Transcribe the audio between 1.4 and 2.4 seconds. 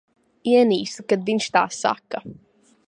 tā saka.